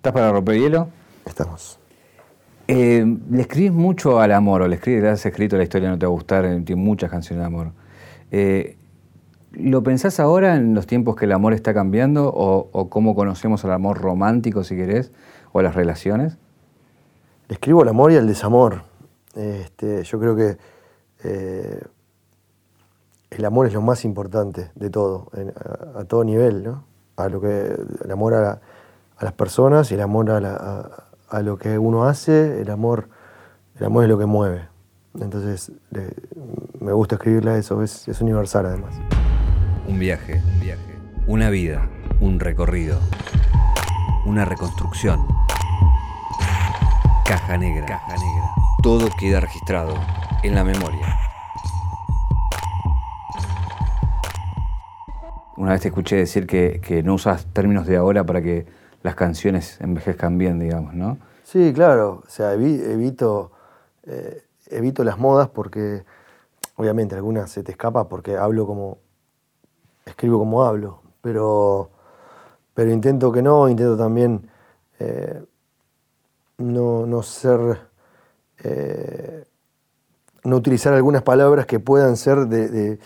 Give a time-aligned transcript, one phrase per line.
[0.00, 0.88] ¿Estás para romper hielo?
[1.26, 1.78] Estamos.
[2.68, 6.06] Eh, ¿Le escribís mucho al amor o le escribes, has escrito la historia no te
[6.06, 7.72] va a gustar, eh, tiene muchas canciones de amor?
[8.30, 8.78] Eh,
[9.52, 13.72] ¿Lo pensás ahora en los tiempos que el amor está cambiando o, cómo conocemos al
[13.72, 15.12] amor romántico, si querés,
[15.52, 16.38] o las relaciones?
[17.48, 18.84] Le escribo al amor y al desamor.
[19.34, 20.56] Este, yo creo que
[23.28, 25.26] el amor es lo más importante de todo,
[25.94, 26.84] a, todo nivel, ¿no?
[27.16, 28.62] A lo que, el amor a,
[29.20, 33.10] a las personas, el amor a, lo que uno hace, el amor,
[33.78, 34.62] el amor es lo que mueve.
[35.20, 35.72] Entonces
[36.80, 38.94] me gusta escribirle a eso, es, es universal además.
[39.86, 41.86] Un viaje, un viaje, una vida,
[42.20, 42.98] un recorrido,
[44.24, 45.20] una reconstrucción.
[47.26, 48.50] Caja negra, caja negra.
[48.82, 49.94] Todo queda registrado
[50.42, 51.14] en la memoria.
[55.58, 59.14] Una vez te escuché decir que, que no usas términos de ahora para que las
[59.14, 61.18] canciones envejezcan bien, digamos, ¿no?
[61.44, 62.22] Sí, claro.
[62.26, 63.52] O sea, evito,
[64.04, 66.04] eh, evito las modas porque,
[66.76, 68.98] obviamente, algunas se te escapa porque hablo como.
[70.04, 71.02] escribo como hablo.
[71.22, 71.90] Pero,
[72.74, 74.48] pero intento que no, intento también
[74.98, 75.42] eh,
[76.58, 77.80] no, ser.
[78.62, 79.44] Eh,
[80.44, 82.98] no utilizar algunas palabras que puedan ser de,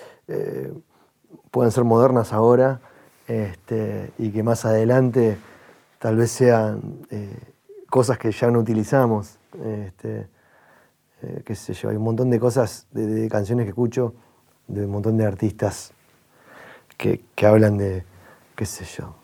[1.50, 2.80] puedan ser modernas ahora
[3.27, 5.38] este, y que más adelante
[6.05, 7.34] tal vez sean eh,
[7.88, 9.38] cosas que ya no utilizamos.
[9.64, 10.27] Este,
[11.22, 14.14] eh, qué sé yo, hay un montón de cosas, de, canciones que escucho,
[14.66, 15.94] de un montón de artistas
[16.98, 18.05] que, hablan de,
[18.55, 19.16] qué sé yo,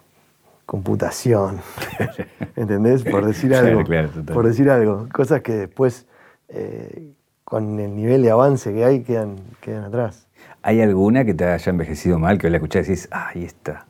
[0.64, 1.60] computación,
[2.56, 3.04] ¿entendés?
[3.04, 3.84] Por decir algo.
[4.32, 5.06] por decir algo.
[5.12, 6.06] Cosas que después,
[6.48, 7.12] eh,
[7.44, 10.28] con el nivel de avance que hay, quedan, quedan atrás.
[10.62, 13.84] ¿Hay alguna que te haya envejecido mal, que la escuchás y decís, ah, ahí está?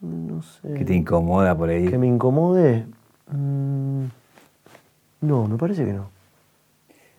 [0.00, 0.74] No sé.
[0.74, 1.88] ¿Que te incomoda por ahí?
[1.88, 2.86] ¿Que me incomode?
[3.30, 4.04] Mm,
[5.22, 6.10] no, me parece que no.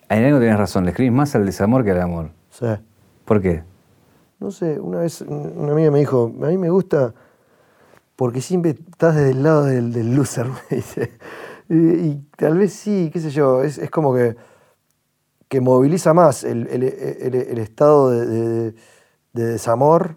[0.08, 2.32] En algo tienes razón, le escribís más al desamor que al amor.
[2.50, 2.68] Sí.
[3.26, 3.64] ¿Por qué?
[4.40, 7.14] No sé, una vez una amiga me dijo, a mí me gusta
[8.16, 11.12] porque siempre estás desde el lado del, loser, me dice.
[11.70, 14.36] Y, tal vez sí, qué sé yo, es, como que,
[15.50, 16.66] que moviliza más el,
[17.60, 18.74] estado de
[19.34, 20.16] desamor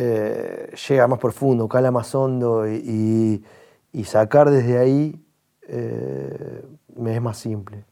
[0.00, 3.44] eh, llega más profundo, cala más hondo y,
[4.04, 5.20] sacar desde ahí
[5.66, 6.64] eh,
[6.96, 7.84] me es más simple.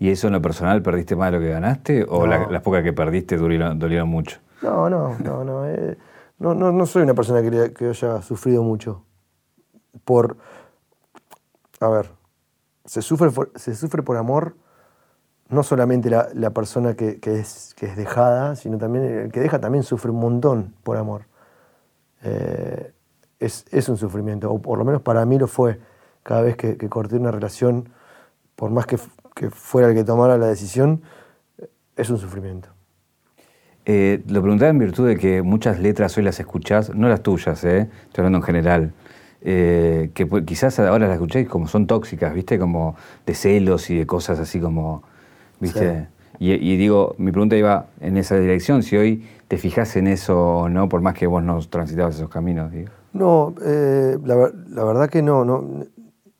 [0.00, 2.92] ¿Y eso en lo personal perdiste más de lo que ganaste o las pocas que
[2.92, 4.40] perdiste dolieron, mucho?
[4.62, 5.96] No, no, no, no, eh,
[6.40, 9.04] no, no, soy una persona que, haya sufrido mucho.
[10.04, 10.38] Por,
[11.80, 12.10] a ver,
[12.84, 14.56] se sufre se sufre por amor
[15.48, 19.82] no solamente la, persona que, es, que es dejada, sino también el que deja también
[19.82, 21.22] sufre un montón por amor.
[22.22, 22.92] Eh,
[23.38, 25.78] es, un sufrimiento, o por lo menos para mí lo fue.
[26.22, 27.88] Cada vez que, corté una relación,
[28.56, 31.02] por más que, fuera el que tomara la decisión,
[31.96, 32.68] es un sufrimiento.
[33.86, 37.64] Eh, lo preguntaba en virtud de que muchas letras hoy las escuchás, no las tuyas,
[37.64, 38.92] eh, estoy hablando en general,
[39.40, 42.58] eh, que quizás ahora las escucháis como son tóxicas, ¿viste?
[42.58, 45.04] Como de celos y de cosas así como,
[45.60, 46.08] ¿viste?
[46.40, 50.68] Y, digo, mi pregunta iba en esa dirección, si hoy te fijas en eso o
[50.68, 52.72] no, por más que vos no transitabas esos caminos.
[53.12, 55.64] No, eh, la, verdad que no, no,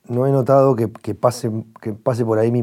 [0.06, 2.62] no he notado que, pase, que pase por ahí mi,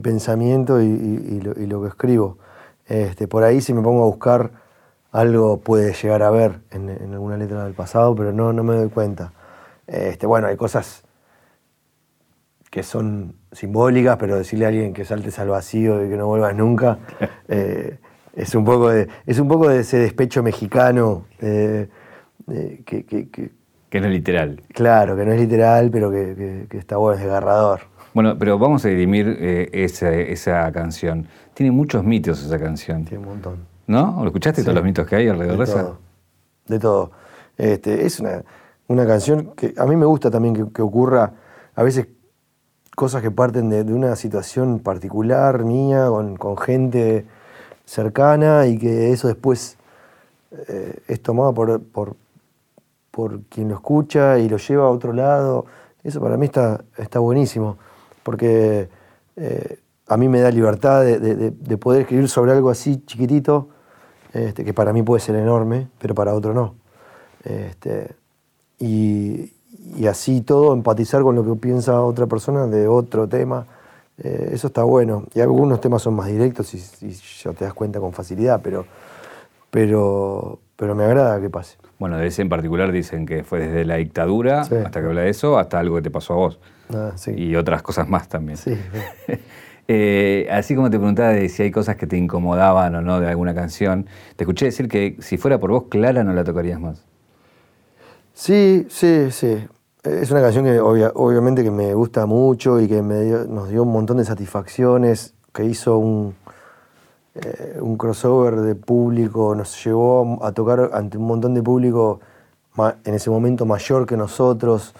[0.00, 2.38] pensamiento y, lo, que escribo.
[2.86, 4.50] Este, por ahí si me pongo a buscar
[5.12, 8.88] algo puede llegar a ver en, alguna letra del pasado, pero no, no me doy
[8.88, 9.32] cuenta.
[9.86, 11.04] Este, bueno, hay cosas
[12.72, 16.56] que son simbólicas, pero decirle a alguien que saltes al vacío y que no vuelvas
[16.56, 16.98] nunca,
[17.48, 17.98] eh,
[18.34, 21.90] es, un poco de, es un poco de ese despecho mexicano eh,
[22.86, 24.62] que, que, no es literal.
[24.72, 27.80] Claro, que no es literal, pero que, está bueno, es desgarrador.
[28.14, 29.68] Bueno, pero vamos a dirimir eh,
[30.30, 31.26] esa, canción.
[31.52, 33.04] Tiene muchos mitos esa canción.
[33.04, 33.56] Tiene un montón.
[33.86, 34.16] ¿No?
[34.22, 35.92] ¿Lo escuchaste todos los mitos que hay alrededor de, esa?
[36.68, 37.10] De todo.
[37.58, 38.42] Este, es una,
[38.86, 41.34] una canción que a mí me gusta también que ocurra
[41.74, 42.06] a veces
[42.94, 47.26] cosas que parten de, una situación particular mía, con, gente
[47.84, 49.76] cercana y que eso después
[50.68, 51.80] eh, es tomado por,
[53.10, 55.66] por, quien lo escucha y lo lleva a otro lado.
[56.02, 57.76] Eso para mí está, está buenísimo,
[58.22, 58.88] porque
[59.36, 59.78] eh,
[60.08, 63.68] a mí me da libertad de, poder escribir sobre algo así chiquitito,
[64.32, 66.74] este, que para mí puede ser enorme, pero para otro no.
[67.44, 68.14] Este,
[68.78, 69.52] y,
[69.96, 73.66] y así todo empatizar con lo que piensa otra persona de otro tema.
[74.22, 75.24] Eh, eso está bueno.
[75.34, 77.10] Y algunos temas son más directos y,
[77.42, 78.86] ya te das cuenta con facilidad, pero,
[79.70, 81.76] pero, pero me agrada que pase.
[81.98, 84.74] Bueno, de ese en particular dicen que fue desde la dictadura, Sí.
[84.76, 86.60] hasta que habla de eso, hasta algo que te pasó a vos.
[86.94, 87.32] Ah, sí.
[87.36, 88.56] Y otras cosas más también.
[88.56, 88.76] Sí.
[89.88, 93.26] Eh, así como te preguntaba de si hay cosas que te incomodaban o no de
[93.28, 94.06] alguna canción,
[94.36, 97.04] te escuché decir que si fuera por vos, Clara no la tocarías más.
[98.42, 99.68] Sí, sí, sí.
[100.02, 103.68] Es una canción que obvia- obviamente que me gusta mucho y que me dio- nos
[103.68, 106.34] dio un montón de satisfacciones, que hizo un,
[107.36, 112.18] eh, crossover de público, nos llevó a tocar ante un montón de público
[113.04, 114.92] en ese momento mayor que nosotros,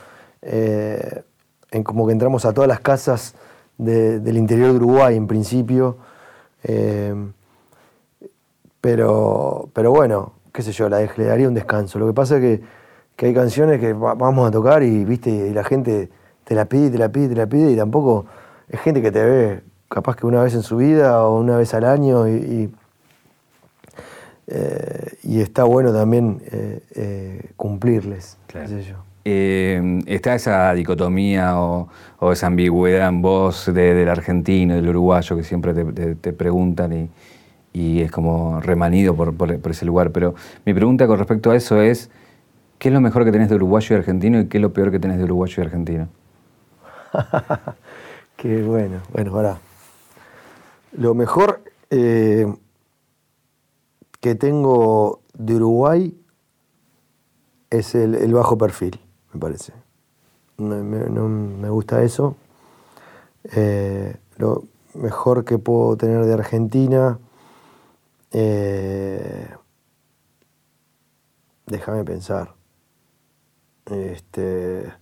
[0.42, 1.24] eh,
[1.72, 3.34] en como que entramos a todas las casas
[3.76, 5.96] de- del interior de Uruguay en principio.
[6.62, 7.12] eh,
[8.80, 11.98] pero, pero bueno, qué sé yo, la le daría un descanso.
[11.98, 12.81] Lo que pasa es que,
[13.22, 16.08] que hay canciones que va- vamos a tocar y, viste, y la gente
[16.42, 18.26] te la pide, te la pide, te la pide y tampoco
[18.68, 21.72] es gente que te ve capaz que una vez en su vida o una vez
[21.72, 22.74] al año y, y,
[24.48, 28.66] eh, y está bueno también eh, eh, cumplirles, Claro.
[28.68, 28.96] qué sé yo.
[30.12, 31.86] ¿Está esa dicotomía o,
[32.18, 36.32] o esa ambigüedad en vos de- del argentino del uruguayo que siempre te, te- te
[36.32, 37.08] preguntan y,
[37.72, 40.10] y es como remanido por, por- por ese lugar?
[40.10, 40.34] Pero
[40.66, 42.10] mi pregunta con respecto a eso es,
[42.82, 44.90] ¿qué es lo mejor que tenés de uruguayo y argentino y qué es lo peor
[44.90, 46.08] que tenés de uruguayo y argentino?
[48.36, 49.02] Qué bueno.
[49.12, 49.60] Bueno, ahora.
[50.90, 52.52] Lo mejor eh,
[54.20, 56.20] que tengo de Uruguay
[57.70, 58.98] es el, bajo perfil,
[59.32, 59.72] me parece.
[60.58, 62.34] No- me gusta eso.
[63.44, 64.64] Eh, lo
[64.94, 67.20] mejor que puedo tener de Argentina.
[68.32, 69.46] eh,
[71.66, 72.60] déjame pensar.
[73.92, 74.92] Este.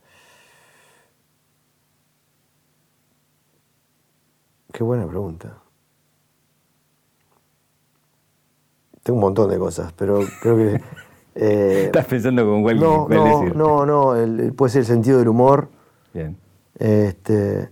[4.73, 5.59] Qué buena pregunta.
[9.03, 10.81] Tengo un montón de cosas, pero creo que.
[11.35, 13.57] eh, Estás pensando con cuál, no, cuál no, decir.
[13.57, 15.69] no, no, el- puede ser el sentido del humor,
[16.13, 16.37] Bien.
[16.79, 17.71] este,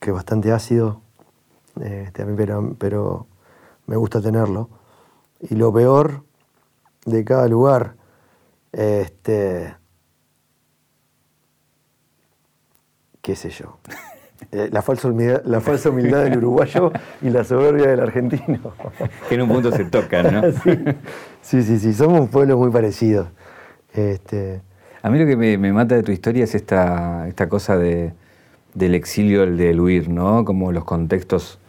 [0.00, 1.00] que es bastante ácido,
[1.80, 3.26] este, a mí, pero, pero
[3.86, 4.68] me gusta tenerlo.
[5.40, 6.22] Y lo peor
[7.04, 7.96] de cada lugar,
[8.72, 9.74] este,
[13.20, 13.78] qué sé yo.
[14.50, 16.90] Eh, La falsa, humildad, la falsa humildad del uruguayo
[17.22, 18.74] y la soberbia del argentino.
[19.28, 20.42] Que en un punto se tocan, ¿no?
[20.64, 20.84] sí.
[21.42, 23.28] sí, sí, sí, somos pueblos muy parecidos.
[23.94, 24.60] Este,
[25.00, 28.14] A mí lo que me, me mata de tu historia es esta, esta cosa de,
[28.74, 30.44] del exilio, el del huir, ¿no?
[30.44, 31.60] Como los contextos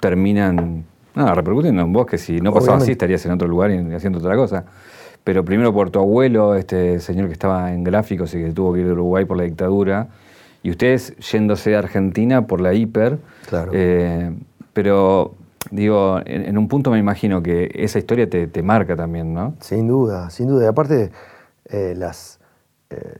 [0.00, 0.84] terminan,
[1.14, 4.18] no, repercutiendo en vos, que si no pasaba así estarías en otro lugar y haciendo
[4.20, 4.64] otra cosa.
[5.24, 8.80] Pero primero por tu abuelo, este señor que estaba en gráficos y que tuvo que
[8.80, 10.08] ir de Uruguay por la dictadura,
[10.62, 13.18] y ustedes yéndose a Argentina por la hiper.
[13.48, 13.70] Claro.
[13.74, 14.34] Eh,
[14.72, 15.34] pero,
[15.70, 19.54] digo, en, en un punto me imagino que esa historia te, te marca también, ¿no?
[19.60, 20.64] Sin duda, sin duda.
[20.64, 21.12] Y aparte,
[21.66, 22.40] eh, las,
[22.90, 23.18] eh,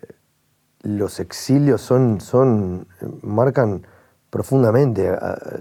[0.82, 2.86] los exilios son, son,
[3.22, 3.86] marcan
[4.30, 5.10] profundamente.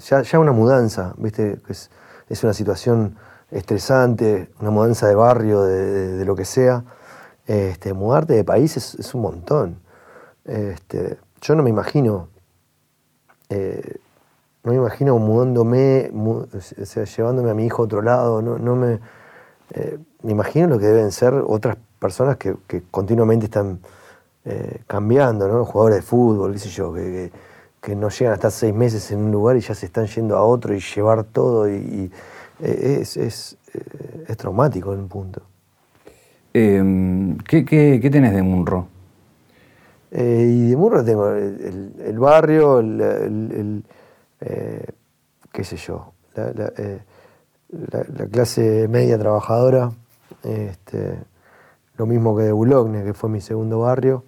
[0.10, 1.60] Ya, ya una mudanza, ¿viste?
[1.68, 1.92] Es,
[2.30, 3.16] es una situación
[3.52, 6.84] estresante, una mudanza de barrio, de, lo que sea.
[7.48, 9.80] Este, mudarte de país es, un montón.
[10.46, 12.30] Este, yo no me imagino,
[13.50, 13.98] eh,
[14.64, 18.58] no me imagino mudándome, mu- o sea, llevándome a mi hijo a otro lado, no,
[18.60, 19.00] no me,
[19.74, 23.80] eh, me imagino lo que deben ser otras personas que, que continuamente están
[24.46, 25.66] eh, cambiando, ¿no?
[25.66, 27.32] Jugadores de fútbol, qué sé yo, que,
[27.82, 30.38] que- no llegan a estar seis meses en un lugar y ya se están yendo
[30.38, 32.12] a otro y llevar todo y,
[32.60, 35.42] es, es, eh, es traumático en un punto.
[36.54, 38.88] Eh, ¿qué, qué, qué tenés de Munro?
[40.12, 43.84] Eh, y de Murra tengo el, el- el barrio, el,
[44.42, 44.86] eh,
[45.52, 46.74] qué sé yo, la, la,
[47.92, 49.92] la- la clase media trabajadora,
[50.44, 51.20] este,
[51.98, 54.24] lo mismo que de Boulogne, que fue mi segundo barrio.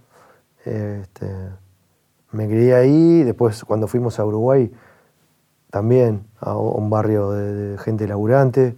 [0.65, 1.25] Este,
[2.31, 4.71] me crié ahí, después cuando fuimos a Uruguay,
[5.71, 8.75] también a un barrio de, de gente laburante,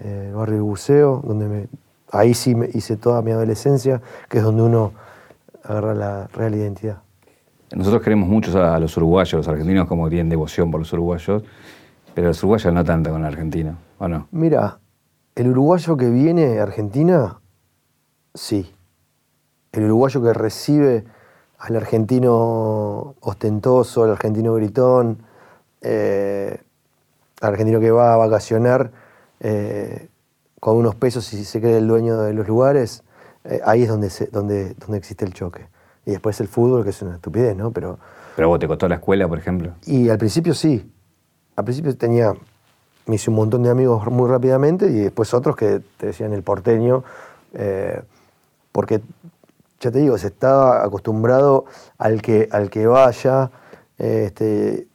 [0.00, 1.68] eh, el barrio del Buceo, donde me,
[2.10, 4.92] ahí sí me hice toda mi adolescencia, que es donde uno
[5.62, 6.98] agarra la real identidad.
[7.74, 11.42] Nosotros queremos mucho a los uruguayos, los argentinos como tienen devoción por los uruguayos,
[12.14, 14.28] pero los uruguayos no tanto con el argentino, ¿o no?
[14.30, 14.78] Mira,
[15.34, 17.40] el uruguayo que viene a Argentina,
[18.34, 18.72] sí.
[19.72, 21.04] El uruguayo que recibe
[21.58, 25.18] al argentino ostentoso, al argentino gritón,
[25.84, 26.58] eh,
[27.40, 28.90] argentino que va a vacacionar
[29.40, 30.08] eh,
[30.60, 33.02] con unos pesos y se cree el dueño de los lugares,
[33.44, 35.66] eh, ahí es donde, se- donde, donde existe el choque.
[36.06, 37.70] Y después el fútbol, que es una estupidez, ¿no?
[37.70, 37.98] Pero,
[38.36, 39.72] Pero vos te costó la escuela, por ejemplo.
[39.86, 40.90] y al principio sí.
[41.56, 42.32] Al principio tenía,
[43.06, 46.42] me hice un montón de amigos muy rápidamente y después otros que te decían el
[46.42, 47.04] porteño
[47.56, 48.02] Eh,
[48.72, 49.00] porque,
[49.78, 51.66] ya te digo, se estaba acostumbrado
[51.98, 53.52] al que, al que vaya
[53.96, 54.88] este,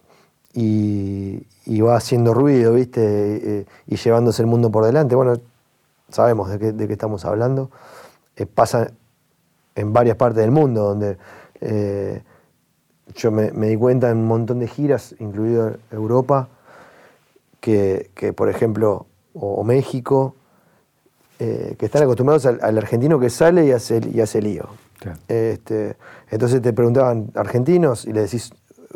[0.62, 3.02] y, va haciendo ruido, ¿viste?
[3.02, 5.16] Eh, y llevándose el mundo por delante.
[5.16, 5.40] Bueno,
[6.10, 7.70] sabemos de qué, de qué estamos hablando.
[8.36, 8.92] Eh, pasa
[9.76, 11.18] en varias partes del mundo, donde
[13.16, 16.50] yo me, di cuenta en un montón de giras, incluido Europa,
[17.60, 20.36] que, por ejemplo, o, México,
[21.40, 24.68] eh, que están acostumbrados al, argentino que sale y hace, y hace lío.
[25.28, 25.96] Este,
[26.30, 28.52] entonces te preguntaban argentinos y le decís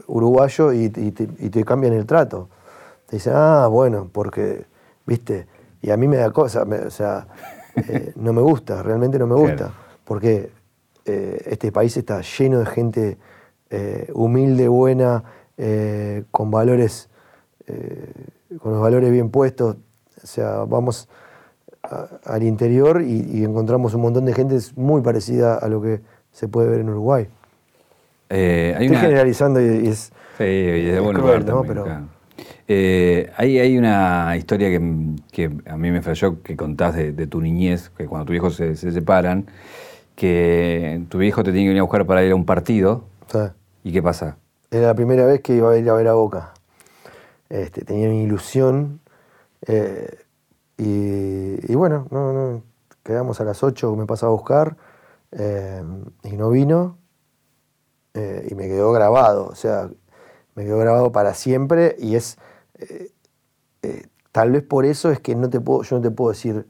[0.07, 2.49] uruguayo y, te, cambian el trato.
[3.07, 4.65] Te dicen, ah, bueno, porque,
[5.05, 5.47] viste,
[5.81, 7.27] y a mí me da cosa, o sea,
[7.75, 9.71] eh, no me gusta, realmente no me gusta,
[10.05, 10.51] porque
[11.05, 13.17] eh, este país está lleno de gente
[14.13, 15.23] humilde, buena,
[16.29, 17.09] con valores
[18.59, 19.77] con los valores bien puestos.
[20.23, 21.09] O sea, vamos
[22.23, 26.69] al interior y, encontramos un montón de gente muy parecida a lo que se puede
[26.69, 27.27] ver en Uruguay.
[28.35, 30.11] Eh, Estoy generalizando y, es.
[30.39, 31.85] Sí, es de buen lugar Pero,
[32.67, 38.07] eh, hay, una historia que, a mí me falló que contás de, tu niñez, que
[38.07, 39.45] cuando tus hijos se, separan,
[40.15, 43.03] que tu viejo te tiene que venir a buscar para ir a un partido.
[43.83, 44.37] ¿Y qué pasa?
[44.71, 46.53] Era la primera vez que iba a ir a ver a Boca.
[47.49, 48.99] Este, tenía mi ilusión.
[49.67, 50.17] Eh,
[50.77, 52.63] y, bueno, no,
[53.03, 54.75] quedamos a las 8, me pasaba a buscar
[55.31, 55.83] eh,
[56.23, 56.97] y no vino.
[58.13, 59.89] Eh, y me quedó grabado, o sea,
[60.55, 62.37] me quedó grabado para siempre y es,
[64.31, 66.67] tal vez por eso es que no te puedo, yo no te puedo decir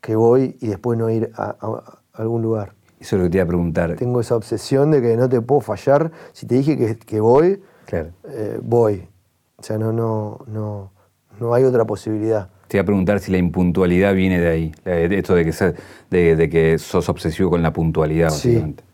[0.00, 2.74] que voy y después no ir a, algún lugar.
[3.00, 3.96] Eso es lo que te iba a preguntar.
[3.96, 6.12] Tengo esa obsesión de que no te puedo fallar.
[6.32, 7.60] Si te dije que, que voy,
[8.62, 9.08] voy.
[9.56, 10.92] O sea, no, no, no,
[11.40, 12.50] no hay otra posibilidad.
[12.68, 16.78] Te iba a preguntar si la impuntualidad viene de ahí, esto de que, de, que
[16.78, 18.84] sos obsesivo con la puntualidad, básicamente.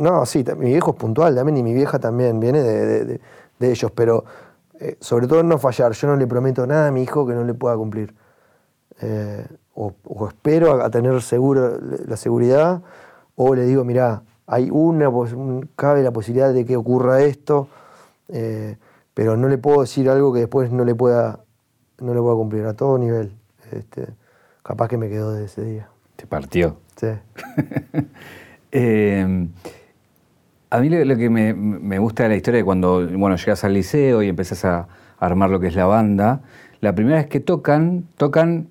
[0.00, 3.20] No, sí, mi viejo es puntual también y mi vieja también viene de,
[3.60, 4.24] ellos, pero
[4.78, 5.92] eh, sobre todo no fallar.
[5.92, 8.14] Yo no le prometo nada a mi hijo que no le pueda cumplir.
[9.00, 9.94] Eh, o,
[10.28, 12.82] espero a, tener seguro, la seguridad,
[13.36, 15.10] o le digo, mira, hay una,
[15.76, 17.68] cabe la posibilidad de que ocurra esto.
[18.28, 18.76] Eh,
[19.14, 21.40] pero no le puedo decir algo que después no le pueda,
[22.00, 23.32] no le pueda cumplir a todo nivel.
[23.70, 24.08] Este,
[24.62, 25.88] capaz que me quedó de ese día.
[26.16, 26.76] ¿Te partió?
[26.96, 27.08] Sí.
[28.74, 29.50] Em,
[30.68, 34.22] a mí lo, que me, gusta de la historia es cuando bueno, llegas al liceo
[34.22, 34.88] y empezás a,
[35.18, 36.42] armar lo que es la banda,
[36.80, 38.68] la primera vez que tocan, tocan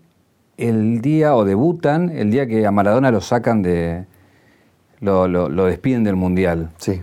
[0.58, 4.06] el día o debutan el día que a Maradona lo sacan de.
[5.00, 6.70] lo, lo despiden del Mundial.
[6.78, 7.02] Sí.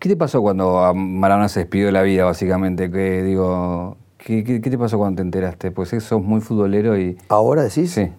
[0.00, 2.90] ¿Qué te pasó cuando Maradona se despidió de la vida, básicamente?
[2.90, 5.72] ¿Qué, digo, ¿qué, te pasó cuando te enteraste?
[5.72, 7.18] Pues sos muy futbolero y...
[7.28, 7.92] ¿Ahora decís?
[7.92, 8.10] Sí.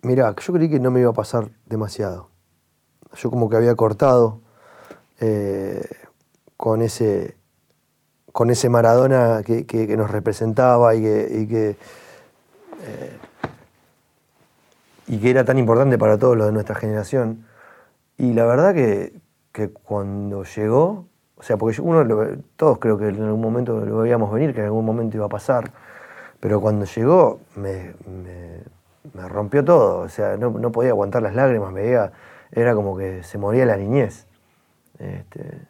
[0.00, 2.31] Mira, yo creí que no me iba a pasar demasiado.
[3.16, 4.40] Yo como que había cortado
[5.20, 5.84] eh,
[6.56, 7.36] con, ese,
[8.32, 11.76] con ese Maradona que, nos representaba y que, y que,
[12.84, 13.18] eh,
[15.06, 17.46] y que era tan importante para todos los de nuestra generación.
[18.18, 19.12] Y la verdad que,
[19.52, 22.04] que cuando llegó, o sea, porque uno,
[22.56, 25.28] todos creo que en algún momento lo veíamos venir, que en algún momento iba a
[25.28, 25.72] pasar,
[26.40, 27.94] pero cuando llegó me,
[29.28, 32.12] rompió todo, o sea, no, podía aguantar las lágrimas, me veía,
[32.52, 34.26] era como que se moría la niñez.
[34.98, 35.62] Este,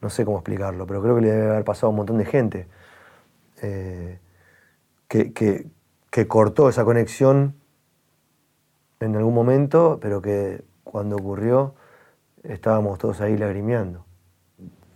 [0.00, 2.24] no sé cómo explicarlo, pero creo que le debe haber pasado a un montón de
[2.24, 2.66] gente
[3.62, 4.18] eh,
[5.08, 7.54] que, que cortó esa conexión
[9.00, 11.74] en algún momento, pero que cuando ocurrió
[12.42, 14.04] estábamos todos ahí lagrimeando.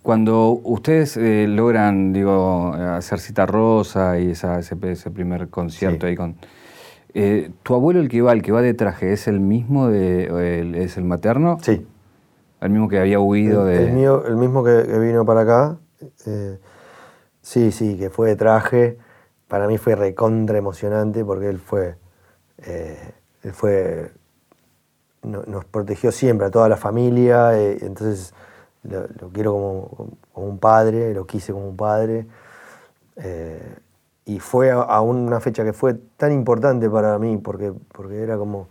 [0.03, 4.77] Cuando ustedes eh, logran, digo, hacer Cita Rosa y esa, ese,
[5.11, 6.37] primer concierto ahí con...
[7.21, 10.85] Eh, ¿Tu abuelo, el que va, el que va de traje, es el mismo, de,
[10.85, 11.59] es el materno?
[11.61, 11.85] Sí.
[12.61, 13.87] ¿El mismo que había huido de...?
[13.87, 15.79] El, mío, el mismo que, vino para acá.
[16.27, 16.59] Eh,
[17.43, 18.99] sí, sí, que fue de traje.
[19.49, 21.97] Para mí fue recontra emocionante porque él fue...
[23.43, 24.13] él fue
[25.23, 28.33] nos protegió siempre a toda la familia, eh, entonces
[28.85, 32.27] lo, quiero como, un padre, lo quise como un padre.
[34.29, 38.69] Y fue a, una fecha que fue tan importante para mí, porque, porque era como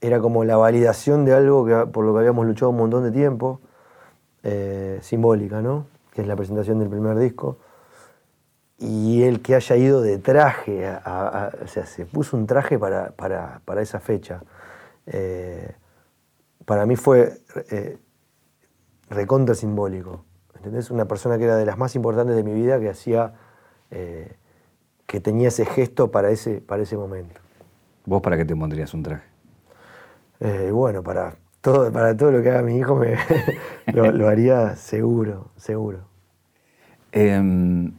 [0.00, 3.12] era como la validación de algo que, por lo que habíamos luchado un montón de
[3.12, 3.60] tiempo,
[4.42, 5.86] eh, simbólica, ¿no?
[6.12, 7.58] Que es la presentación del primer disco
[8.78, 14.00] y el que haya ido de traje, o sea, se puso un traje para, esa
[14.00, 14.42] fecha.
[15.06, 15.72] Eh,
[16.64, 17.96] para mí fue eh,
[19.08, 20.24] recontra simbólico.
[20.56, 20.90] ¿Entendés?
[20.90, 23.34] Una persona que era de las más importantes de mi vida que hacía,
[23.92, 24.32] eh,
[25.06, 27.40] que tenía ese gesto para ese, para ese momento.
[28.06, 29.24] ¿Vos para qué te pondrías un traje?
[30.40, 33.16] Eh, bueno, para todo, para todo lo que haga mi hijo me,
[33.92, 35.98] lo, haría seguro, seguro.
[37.12, 37.92] Em,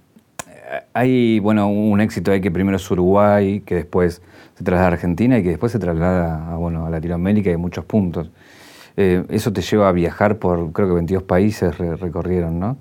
[0.93, 4.21] hay, bueno, un éxito ahí que primero es Uruguay, que después
[4.55, 7.85] se traslada a Argentina y que después se traslada a, bueno, a Latinoamérica y muchos
[7.85, 8.31] puntos.
[8.97, 12.77] Eh, eso te lleva a viajar por, creo que 22 países recorrieron, ¿no?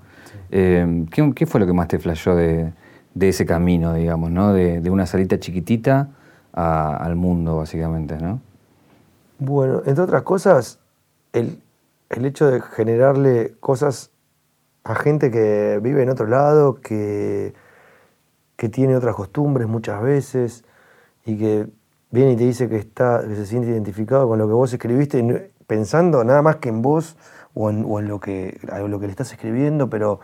[0.51, 2.73] Em, ¿qué, fue lo que más te flashó de,
[3.19, 4.53] ese camino, digamos, ¿no?
[4.53, 6.09] De, una salita chiquitita
[6.53, 8.41] al mundo, básicamente, ¿no?
[9.39, 10.79] Bueno, entre otras cosas,
[11.33, 11.59] el,
[12.09, 14.11] hecho de generarle cosas
[14.83, 17.53] a gente que vive en otro lado, que,
[18.55, 20.63] que tiene otras costumbres muchas veces
[21.25, 21.67] y que
[22.11, 25.51] viene y te dice que, está, que se siente identificado con lo que vos escribiste,
[25.65, 27.17] pensando nada más que en vos
[27.55, 30.19] o en, lo, que, lo que le estás escribiendo, pero,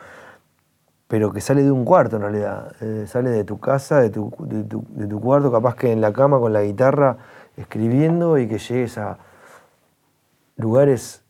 [1.10, 4.32] pero que sale de un cuarto en realidad, eh, sale de tu casa, de tu,
[4.42, 7.18] de, tu, cuarto, capaz que en la cama con la guitarra
[7.58, 9.18] escribiendo y que llegues a
[10.56, 11.24] lugares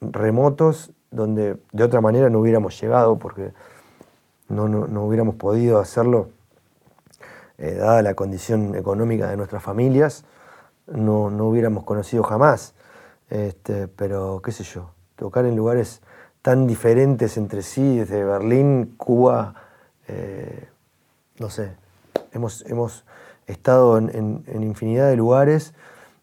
[0.00, 3.52] remotos donde de otra manera no hubiéramos llegado porque
[4.48, 6.28] no, no, hubiéramos podido hacerlo,
[7.58, 10.24] eh, dada la condición económica de nuestras familias,
[10.86, 12.76] no, no hubiéramos conocido jamás.
[13.30, 16.02] Este, pero qué sé yo, tocar en lugares
[16.46, 19.52] tan diferentes entre sí, desde Berlín, Cuba,
[20.06, 20.68] eh,
[21.40, 21.72] no sé,
[22.32, 23.04] hemos, hemos
[23.48, 25.74] estado en, infinidad de lugares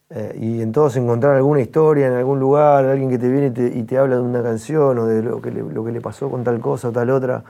[0.10, 3.84] eh, y en todos encontrar alguna historia en algún lugar, alguien que te viene y
[3.84, 6.46] te, habla de una canción o de lo que, le, lo que le pasó con
[6.46, 7.44] tal cosa o tal otra,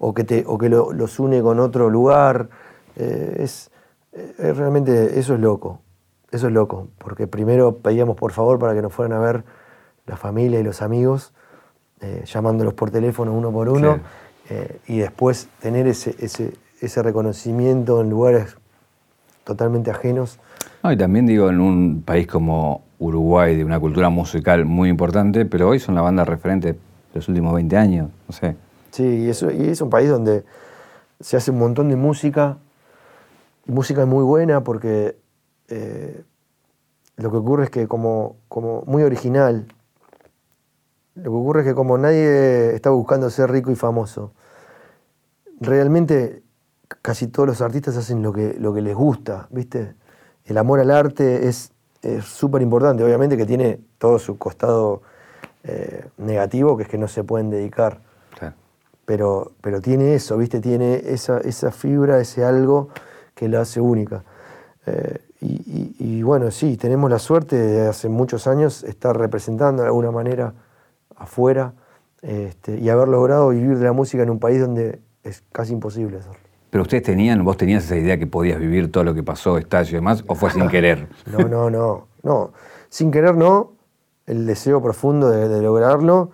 [0.00, 2.48] o que, te, o que los une con otro lugar.
[2.96, 3.70] Eh, es,
[4.38, 5.82] realmente eso es loco,
[6.32, 9.44] eso es loco, porque primero pedíamos por favor para que nos fueran a ver
[10.04, 11.32] la familia y los amigos,
[12.00, 14.00] eh, llamándolos por teléfono uno por uno,
[14.86, 18.56] y después tener ese, ese, ese reconocimiento en lugares
[19.44, 20.38] totalmente ajenos.
[20.84, 25.68] y también digo, en un país como Uruguay, de una cultura musical muy importante, pero
[25.68, 26.78] hoy son la banda referente de
[27.14, 28.56] los últimos 20 años, no sé.
[28.90, 30.44] Sí, y, eso, y es un país donde
[31.20, 32.58] se hace un montón de música,
[33.66, 35.16] y música muy buena porque
[35.68, 36.22] eh,
[37.16, 39.66] lo que ocurre es que como, como muy original,
[41.18, 44.32] lo que ocurre es que como nadie está buscando ser rico y famoso,
[45.60, 46.42] realmente
[47.02, 49.94] casi todos los artistas hacen lo que, lo que les gusta, ¿viste?
[50.44, 51.72] El amor al arte es
[52.22, 55.02] súper importante, obviamente que tiene todo su costado
[55.64, 58.00] eh, negativo, que es que no se pueden dedicar.
[59.04, 60.60] Pero, pero tiene eso, ¿viste?
[60.60, 62.90] Tiene esa, esa fibra, ese algo
[63.34, 64.22] que la hace única.
[64.84, 70.10] Eh, y, bueno, sí, tenemos la suerte de hace muchos años estar representando de alguna
[70.10, 70.52] manera
[71.18, 71.74] afuera
[72.22, 76.18] este, y haber logrado vivir de la música en un país donde es casi imposible
[76.18, 76.38] hacerlo.
[76.70, 79.90] Pero ustedes tenían, vos tenías esa idea que podías vivir todo lo que pasó, estadio
[79.90, 81.08] y demás, o fue sin querer.
[81.26, 82.52] No, no, no, no.
[82.90, 83.72] Sin querer no,
[84.26, 86.30] el deseo profundo de, lograrlo,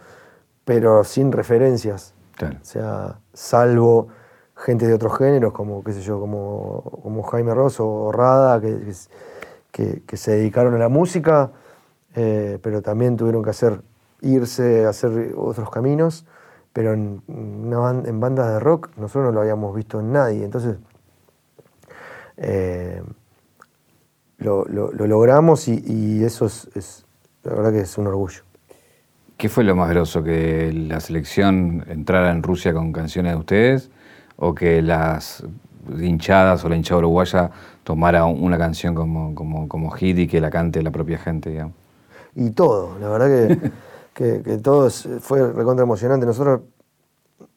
[0.64, 2.14] pero sin referencias.
[2.40, 4.08] O sea, salvo
[4.56, 10.00] gente de otros géneros, como, qué sé yo, como, como Jaime Ross o Rada, que,
[10.04, 11.52] que, se dedicaron a la música,
[12.14, 13.82] eh, pero también tuvieron que hacer,
[14.24, 16.26] irse a hacer otros caminos
[16.74, 20.44] pero en, en bandas de rock nosotros no lo habíamos visto en nadie.
[20.44, 20.76] Entonces,
[22.36, 23.00] eh,
[24.38, 27.06] lo, logramos y, eso es,
[27.44, 28.42] la verdad que es un orgullo.
[29.36, 30.24] ¿Qué fue lo más groso?
[30.24, 33.90] ¿Que la selección entrara en Rusia con canciones de ustedes?
[34.36, 35.44] ¿O que las
[35.96, 37.52] hinchadas o la hinchada uruguaya
[37.84, 41.74] tomara una canción como, como, como hit y que la cante la propia gente, digamos?
[42.34, 43.58] Y todo, la verdad
[44.14, 46.24] que que, todo fue recontra emocionante.
[46.24, 46.60] Nosotros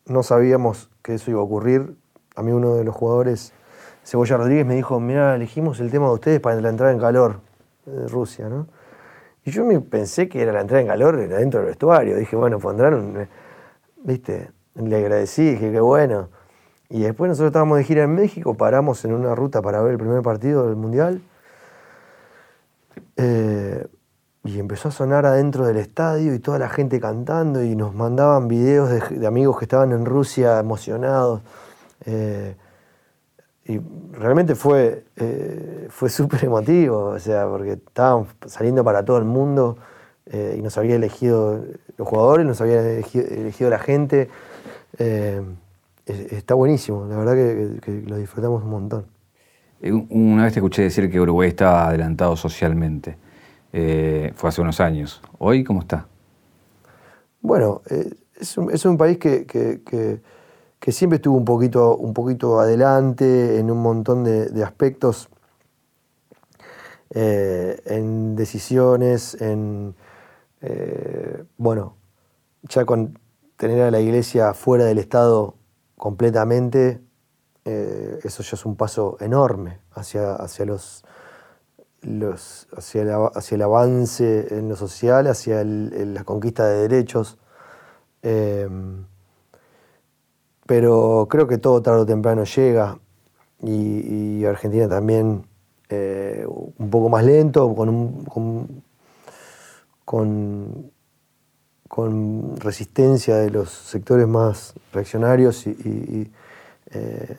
[0.05, 1.95] no sabíamos que eso iba a ocurrir.
[2.35, 3.53] A mí uno de los jugadores,
[4.03, 7.39] Cebolla Rodríguez, me dijo, mira, elegimos el tema de ustedes para la entrada en calor
[7.85, 8.67] de Rusia, ¿no?
[9.45, 12.17] Y yo me pensé que era la entrada en calor era dentro del vestuario.
[12.17, 13.27] Dije, bueno, pondrán un...
[14.03, 14.51] ¿Viste?
[14.75, 16.29] Le agradecí, dije, qué bueno.
[16.89, 19.97] Y después nosotros estábamos de gira en México, paramos en una ruta para ver el
[19.97, 21.21] primer partido del Mundial.
[23.15, 23.87] Eh,
[24.47, 28.47] y empezó a sonar adentro del estadio y toda la gente cantando y nos mandaban
[28.47, 31.41] videos de, amigos que estaban en Rusia emocionados.
[32.05, 32.55] Eh,
[33.65, 33.81] y
[34.13, 39.77] realmente fue, eh, fue súper emotivo, o sea, porque estábamos saliendo para todo el mundo
[40.27, 41.61] eh, y nos había elegido
[41.97, 44.29] los jugadores, nos había elegido, la gente.
[46.05, 47.33] está buenísimo, la verdad
[47.81, 49.05] que lo disfrutamos un montón.
[49.81, 53.26] Una vez te escuché decir que Uruguay estaba adelantado socialmente.
[53.79, 55.21] Eh, fue hace unos años.
[55.37, 56.07] ¿Hoy cómo está?
[57.41, 58.09] Bueno, eh,
[58.39, 59.45] es, un, país que,
[60.87, 65.29] siempre estuvo un poquito, un poquito adelante en un montón de, aspectos
[67.11, 69.93] eh, en decisiones, en,
[71.57, 71.97] bueno,
[72.63, 73.19] ya con
[73.57, 75.53] tener a la iglesia fuera del Estado
[75.97, 76.99] completamente,
[77.63, 81.05] eso ya es un paso enorme hacia, hacia los
[82.01, 83.09] hacia, el,
[83.51, 87.37] el, avance en lo social, hacia la conquista de derechos.
[88.21, 89.05] Em,
[90.65, 92.99] pero creo que todo tarde o temprano llega
[93.63, 95.45] y, Argentina también
[95.89, 98.25] eh, un poco más lento, con,
[100.05, 100.91] con,
[101.87, 106.31] con, resistencia de los sectores más reaccionarios y,
[106.91, 107.37] eh,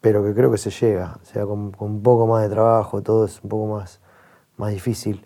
[0.00, 3.24] pero que creo que se llega, o sea, con, un poco más de trabajo, todo
[3.24, 4.00] es un poco más,
[4.56, 5.24] más difícil.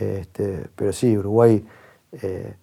[0.00, 1.64] Este, pero sí, Uruguay
[2.12, 2.54] eh,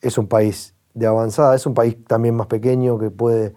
[0.00, 3.54] es un país de avanzada, es un país también más pequeño que puede,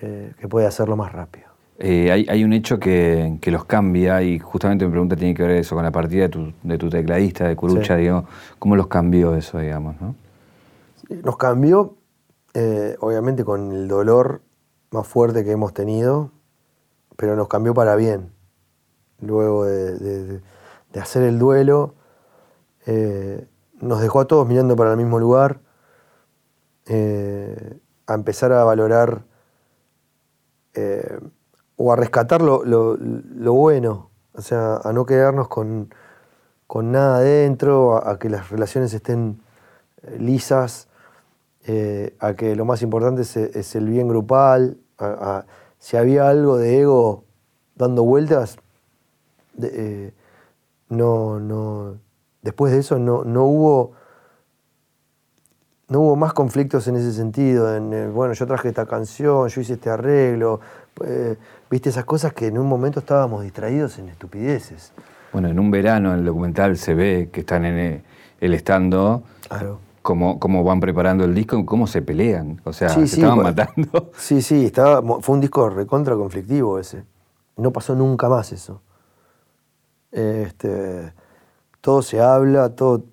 [0.00, 1.46] eh, que puede hacerlo más rápido.
[1.82, 5.74] Eh, hay, un hecho que, los cambia y justamente mi pregunta tiene que ver eso
[5.74, 8.26] con la partida de tu, de tu tecladista, de Curucha, digamos,
[8.58, 9.96] ¿cómo los cambió eso, digamos?
[9.98, 10.14] ¿no?
[11.24, 11.94] Nos cambió,
[13.00, 14.42] obviamente, con el dolor
[14.90, 16.32] más fuerte que hemos tenido,
[17.16, 18.32] pero nos cambió para bien.
[19.20, 20.40] Luego de,
[21.00, 21.94] hacer el duelo,
[22.86, 23.46] eh,
[23.80, 25.60] nos dejó a todos mirando para el mismo lugar,
[26.86, 29.22] eh, a empezar a valorar
[30.74, 31.20] eh,
[31.76, 32.64] o a rescatar lo,
[33.54, 35.90] bueno, o sea, a no quedarnos con,
[36.74, 39.40] nada adentro, a, que las relaciones estén
[40.18, 40.89] lisas,
[41.66, 44.78] eh, a que lo más importante es, el bien grupal,
[45.78, 47.24] si había algo de ego
[47.74, 48.56] dando vueltas,
[49.62, 50.12] eh,
[50.88, 51.96] no, no,
[52.42, 53.92] después de eso no, no, hubo
[55.88, 59.74] no hubo más conflictos en ese sentido, en bueno, yo traje esta canción, yo hice
[59.74, 60.60] este arreglo,
[61.04, 61.36] eh,
[61.70, 64.92] viste esas cosas que en un momento estábamos distraídos en estupideces.
[65.32, 68.02] Bueno, en un verano en el documental se ve que están en
[68.40, 69.22] el estando.
[69.48, 72.60] Claro cómo, cómo van preparando el disco, cómo se pelean.
[72.64, 74.10] O sea, se estaban matando.
[74.16, 77.04] Sí, sí, estaba, fue un disco recontra conflictivo ese.
[77.56, 78.82] No pasó nunca más eso.
[80.10, 81.12] Este,
[81.80, 83.04] todo se habla, todo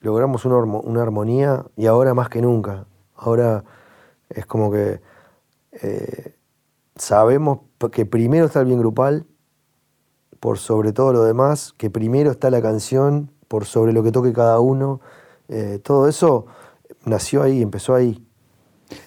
[0.00, 2.86] logramos una, una armonía y ahora más que nunca.
[3.14, 3.64] Ahora
[4.28, 5.00] es como que
[5.82, 6.34] eh,
[6.96, 7.60] sabemos
[7.92, 9.26] que primero está el bien grupal,
[10.40, 14.32] por sobre todo lo demás, que primero está la canción, por sobre lo que toque
[14.32, 15.00] cada uno,
[15.48, 16.46] eh, todo eso
[17.04, 18.22] nació ahí, empezó ahí.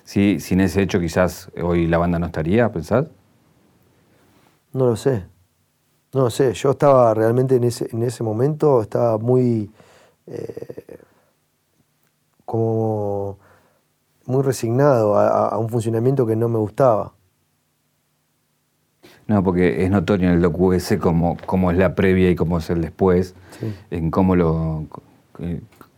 [0.03, 3.07] Sí, sin ese hecho quizás hoy la banda no estaría, ¿pensás?
[4.73, 5.25] No lo sé.
[6.13, 6.53] No lo sé.
[6.53, 9.71] Yo estaba realmente en ese, en ese momento, estaba muy
[10.27, 10.97] eh,
[12.45, 13.37] como
[14.25, 17.13] muy resignado a, un funcionamiento que no me gustaba.
[19.27, 22.59] No, porque es notorio en el docu ese cómo, cómo es la previa y cómo
[22.59, 23.35] es el después,
[23.89, 24.85] en cómo lo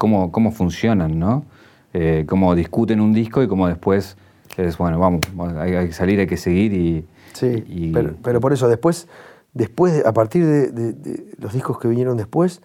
[0.02, 1.46] cómo, cómo funcionan, ¿no?
[1.94, 4.18] Eh, cómo discuten un disco y cómo después
[4.58, 5.22] es, bueno, vamos,
[5.60, 7.08] hay, que salir, hay que seguir y...
[7.34, 9.08] Sí, Pero, por eso, después,
[9.54, 12.64] después a partir de, los discos que vinieron después,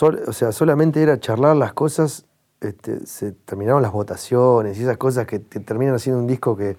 [0.00, 2.26] o sea, solamente era charlar las cosas,
[2.60, 6.76] este, se terminaron las votaciones y esas cosas que, terminan haciendo un disco que,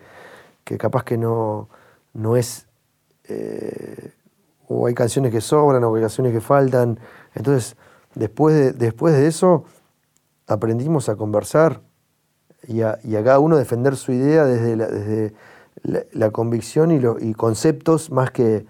[0.78, 1.70] capaz que no,
[2.14, 2.68] no es...
[3.30, 4.12] Eh,
[4.68, 7.00] o hay canciones que sobran o hay canciones que faltan.
[7.34, 7.78] Entonces,
[8.16, 9.64] después de, después de eso
[10.48, 11.82] aprendimos a conversar
[12.68, 15.34] y a, cada uno defender su idea desde
[15.84, 18.66] la, convicción y, y, conceptos más que,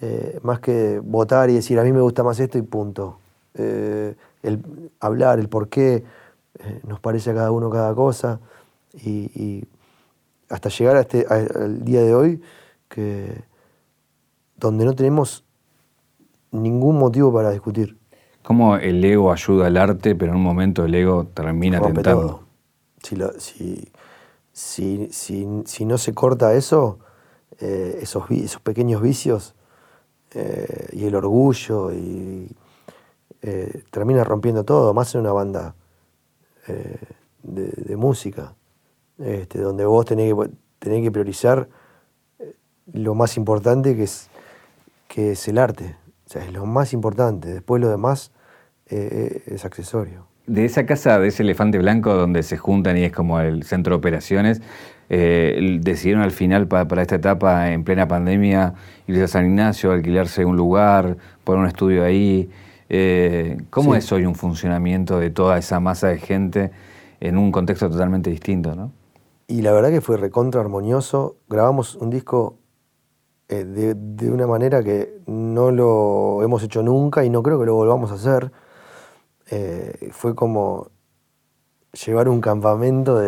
[0.00, 3.18] eh, más que votar y decir a mí me gusta más esto y punto.
[3.54, 6.04] Eh, el hablar, el por qué
[6.58, 8.40] eh, nos parece a cada uno cada cosa
[8.94, 9.64] y,
[10.48, 12.40] hasta llegar a este, al día de hoy
[12.88, 13.42] que
[14.56, 15.44] donde no tenemos
[16.52, 17.98] ningún motivo para discutir.
[18.46, 22.44] ¿Cómo el ego ayuda al arte, pero en un momento el ego termina tentando?
[24.52, 27.00] Si, si, no se corta eso,
[27.58, 29.56] eh, esos, esos pequeños vicios
[30.32, 32.48] eh, y el orgullo, y
[33.42, 35.74] eh, termina rompiendo todo, más en una banda
[37.42, 38.54] de, música,
[39.18, 41.68] este, donde vos tenés que, tenés que priorizar
[42.92, 44.30] lo más importante que es,
[45.08, 45.96] que es el arte.
[46.26, 47.52] O sea, es lo más importante.
[47.52, 48.30] Después lo demás
[48.88, 50.26] eh, es accesorio.
[50.46, 53.94] De esa casa, de ese elefante blanco donde se juntan y es como el centro
[53.94, 54.62] de operaciones,
[55.08, 58.74] eh, decidieron al final para esta etapa en plena pandemia
[59.06, 62.50] irse a San Ignacio, alquilarse un lugar, poner un estudio ahí.
[62.88, 66.70] Eh, ¿Cómo es hoy un funcionamiento de toda esa masa de gente
[67.20, 68.74] en un contexto totalmente distinto?
[68.74, 68.92] ¿no?
[69.48, 71.36] Y la verdad que fue recontra armonioso.
[71.48, 72.58] Grabamos un disco
[73.48, 77.74] eh, de, una manera que no lo hemos hecho nunca y no creo que lo
[77.74, 78.50] volvamos a hacer.
[79.50, 80.90] Eh, fue como
[81.92, 83.20] llevar un campamento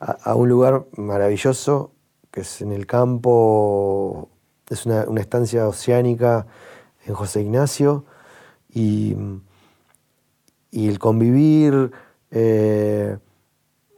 [0.00, 1.92] a, un lugar maravilloso,
[2.30, 4.28] que es en el campo,
[4.68, 6.46] es una, estancia oceánica
[7.06, 8.04] en José Ignacio,
[8.68, 9.16] y,
[10.72, 11.92] el convivir,
[12.30, 13.18] eh,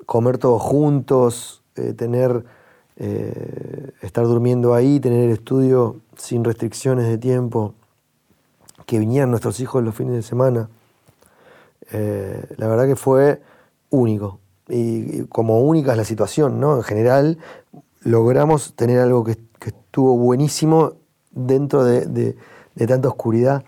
[0.07, 1.63] comer todos juntos,
[1.97, 2.45] tener
[2.97, 7.75] eh, estar durmiendo ahí, tener el estudio sin restricciones de tiempo,
[8.87, 10.69] que vinieran nuestros hijos los fines de semana.
[11.93, 13.41] Eh, la verdad que fue
[13.91, 14.41] único.
[14.69, 16.77] Y, como única es la situación, ¿no?
[16.77, 17.39] En general,
[18.03, 20.95] logramos tener algo que, estuvo buenísimo
[21.31, 22.37] dentro de,
[22.87, 23.65] tanta oscuridad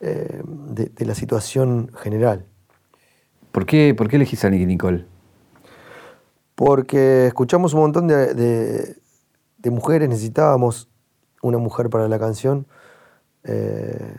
[0.00, 2.46] eh, de, la situación general.
[3.52, 5.06] ¿Por qué, ¿Por qué elegís a Nicky Nicole?
[6.56, 8.96] porque escuchamos un montón de,
[9.70, 10.88] mujeres, necesitábamos
[11.42, 12.66] una mujer para la canción
[13.44, 14.16] eh,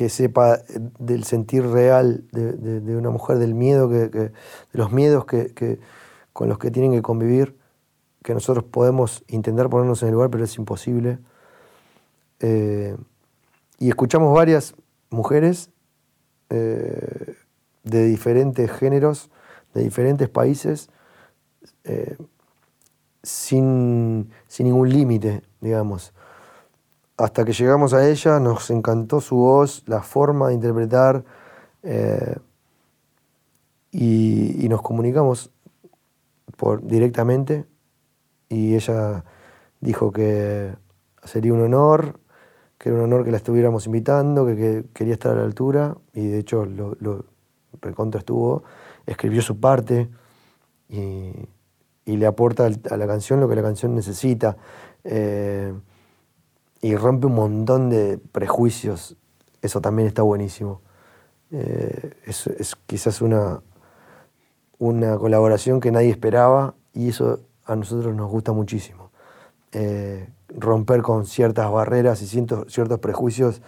[0.00, 0.60] que sepa
[0.98, 4.32] del sentir real de, una mujer, del miedo, que, de
[4.72, 5.78] los miedos que,
[6.32, 7.58] con los que tienen que convivir,
[8.22, 11.18] que nosotros podemos intentar ponernos en el lugar, pero es imposible.
[12.38, 12.96] Eh,
[13.78, 14.74] y escuchamos varias
[15.10, 15.68] mujeres
[16.48, 17.34] eh,
[17.84, 19.30] de diferentes géneros
[19.74, 20.88] de diferentes países
[21.84, 22.16] eh,
[23.22, 26.14] sin, ningún límite, digamos.
[27.20, 31.22] Hasta que llegamos a ella nos encantó su voz, la forma de interpretar
[31.82, 32.34] eh,
[33.92, 35.50] y, nos comunicamos
[36.82, 37.66] directamente
[38.48, 39.22] y ella
[39.80, 40.74] dijo que
[41.24, 42.20] sería un honor,
[42.78, 46.26] que era un honor que la estuviéramos invitando, que, quería estar a la altura y
[46.26, 47.26] de hecho lo, lo
[47.82, 48.62] recontra estuvo
[49.04, 50.08] escribió su parte
[50.88, 51.32] y,
[52.06, 54.56] le aporta a la canción lo que la canción necesita.
[55.04, 55.72] Eh,
[56.80, 59.16] y rompe un montón de prejuicios.
[59.62, 60.80] Eso también está buenísimo.
[61.52, 63.62] Eh, es, quizás una,
[64.78, 69.10] una colaboración que nadie esperaba y eso a nosotros nos gusta muchísimo.
[69.72, 73.62] Eh, romper con ciertas barreras y ciertos, ciertos prejuicios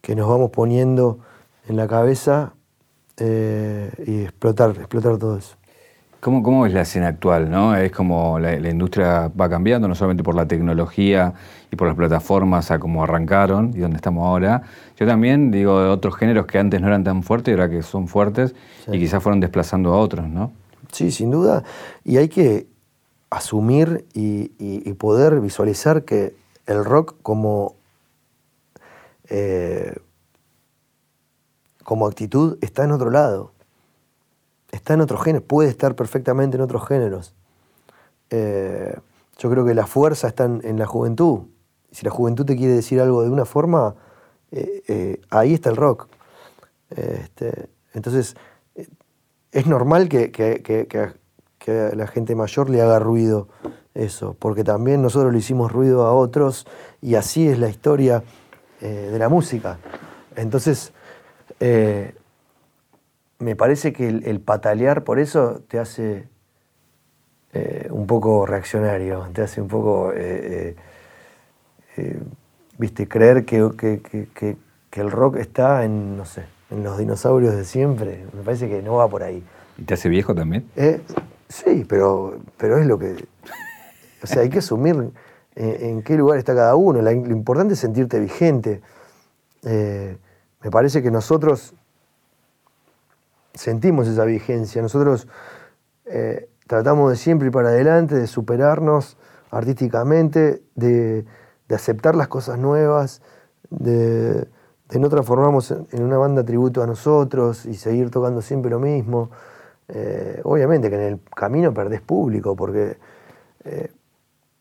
[0.00, 1.20] que nos vamos poniendo
[1.68, 2.54] en la cabeza
[3.16, 5.56] eh, y explotar, explotar todo eso.
[6.26, 7.48] ¿Cómo, ¿Cómo, es la escena actual?
[7.48, 7.76] ¿no?
[7.76, 11.34] Es como la, industria va cambiando, no solamente por la tecnología
[11.70, 14.62] y por las plataformas a cómo arrancaron y donde estamos ahora.
[14.96, 17.80] Yo también digo de otros géneros que antes no eran tan fuertes y ahora que
[17.84, 18.56] son fuertes
[18.88, 20.50] y quizás fueron desplazando a otros, ¿no?
[20.90, 21.62] Sí, sin duda.
[22.02, 22.66] Y hay que
[23.30, 24.48] asumir y,
[24.94, 26.34] poder visualizar que
[26.66, 27.76] el rock como
[29.28, 29.94] eh,
[31.84, 33.52] como actitud está en otro lado.
[34.76, 37.34] Está en otro género, puede estar perfectamente en otros géneros.
[38.28, 38.94] Eh,
[39.38, 41.44] yo creo que la fuerza está en, la juventud.
[41.90, 43.94] Si la juventud te quiere decir algo de una forma,
[44.52, 46.08] eh, eh, ahí está el rock.
[46.90, 48.36] Este, entonces,
[49.50, 51.14] es normal que,
[51.68, 53.48] a la gente mayor le haga ruido
[53.94, 56.66] eso, porque también nosotros le hicimos ruido a otros
[57.00, 58.22] y así es la historia
[58.80, 59.78] de la música.
[60.36, 60.92] Entonces,
[63.38, 66.28] me parece que el, patalear por eso te hace
[67.52, 70.74] eh, un poco reaccionario, te hace un poco, eh,
[72.78, 74.56] viste, creer que, que,
[74.92, 78.24] el rock está en, no sé, en los dinosaurios de siempre.
[78.32, 79.44] Me parece que no va por ahí.
[79.76, 80.66] ¿Y te hace viejo también?
[81.50, 83.26] sí, pero, pero es lo que...
[84.22, 85.10] O sea, hay que asumir
[85.54, 87.02] en, qué lugar está cada uno.
[87.02, 88.80] lo importante es sentirte vigente.
[89.62, 91.74] Me parece que nosotros
[93.56, 95.26] sentimos esa vigencia, nosotros
[96.04, 99.16] eh, tratamos de siempre ir para adelante, de superarnos
[99.50, 101.24] artísticamente, de,
[101.70, 103.22] aceptar las cosas nuevas,
[103.70, 104.46] de,
[104.98, 109.30] no transformarnos en una banda tributo a nosotros y seguir tocando siempre lo mismo.
[109.88, 112.98] Eh, obviamente que en el camino perdés público, porque,
[113.64, 113.90] eh,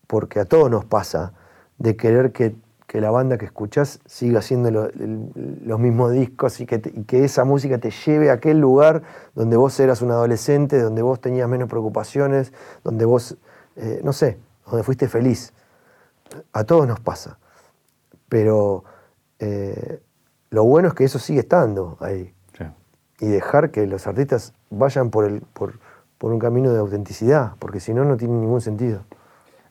[0.07, 1.33] porque a todos nos pasa
[1.77, 2.55] de querer que
[2.87, 7.77] que la banda que escuchás siga haciendo los mismos discos y que, que, esa música
[7.79, 9.01] te lleve a aquel lugar
[9.33, 13.37] donde vos eras un adolescente, donde vos tenías menos preocupaciones, donde vos,
[13.75, 15.53] eh, no sé, donde fuiste feliz.
[16.53, 17.39] A todos nos pasa.
[18.29, 18.83] Pero
[19.39, 19.99] eh,
[20.49, 22.31] lo bueno es que eso sigue estando ahí.
[23.21, 25.79] Y dejar que los artistas vayan por, el, por,
[26.17, 29.05] por un camino de autenticidad, porque si no, no tiene ningún sentido.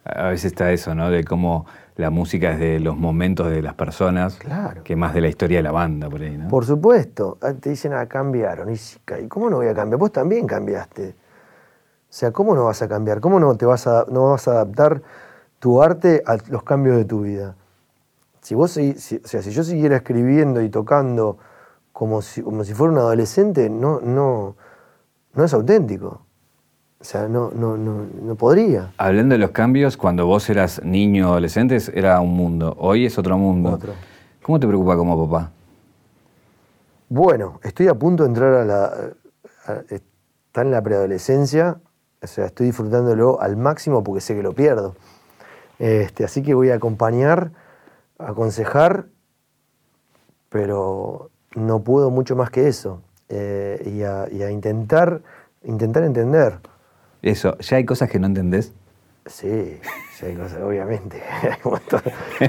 [0.03, 1.11] A veces está eso, ¿no?
[1.11, 4.38] De cómo la música es de los momentos de las personas,
[4.83, 6.48] que más de la historia de la banda, por ahí, ¿no?
[6.48, 7.38] Por supuesto.
[7.40, 8.68] Ah, te dicen, ah, cambiaron.
[8.72, 9.98] ¿Y cómo no voy a cambiar?
[9.98, 11.11] Vos también cambiaste.
[11.11, 13.20] O sea, ¿cómo no vas a cambiar?
[13.20, 15.02] ¿Cómo no, te vas a, no vas a adaptar
[15.64, 17.57] tu arte a los cambios de tu vida.
[18.42, 21.38] Si vos si, o sea, si yo siguiera escribiendo y tocando
[21.90, 24.57] como si, como si fuera un adolescente, no, no,
[25.33, 26.20] no es auténtico.
[27.05, 28.95] O sea, no, no, no, no podría.
[28.97, 33.19] Hablando de los cambios, cuando vos eras niño o adolescente era un mundo, hoy es
[33.19, 33.73] otro mundo.
[33.73, 33.93] Otro.
[34.40, 35.53] ¿Cómo te preocupa como papá?
[37.11, 38.93] Bueno, estoy a punto de entrar a la...
[39.90, 41.77] está en la preadolescencia,
[42.23, 44.97] o sea, estoy disfrutándolo al máximo porque sé que lo pierdo.
[45.79, 47.51] Este, así que voy a acompañar,
[48.19, 49.09] aconsejar,
[50.49, 53.03] pero no puedo mucho más que eso.
[53.29, 55.21] Eh, y, a, intentar,
[55.64, 56.61] intentar entender.
[57.25, 58.75] Eso, ¿ya hay cosas que no entendés?
[59.25, 59.81] Sí,
[60.23, 61.23] hay cosas, obviamente.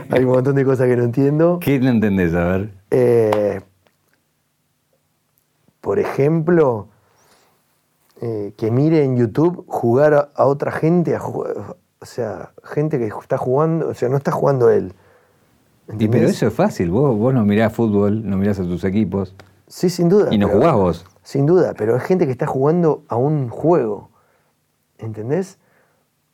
[0.10, 1.60] hay, un montón, de cosas que no entiendo.
[1.62, 2.34] ¿Qué no entendés?
[2.34, 2.72] A ver.
[2.92, 3.62] Eh,
[5.80, 6.90] por ejemplo,
[8.22, 13.88] eh, que mire en YouTube jugar a, otra gente, o sea, gente que está jugando,
[13.88, 14.94] o sea, no está jugando él.
[15.88, 19.36] pero eso es fácil, vos, vos no mirás fútbol, no mirás a tus equipos.
[19.68, 20.34] Sí, sin duda.
[20.34, 21.06] Y no jugás vos.
[21.24, 24.10] Sin duda, pero es gente que está jugando a un juego.
[24.98, 25.60] ¿Entendés?